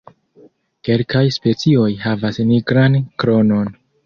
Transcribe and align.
Kelkaj 0.87 1.21
specioj 1.35 1.91
havas 2.07 2.41
nigran 2.53 2.97
kronon. 3.25 3.73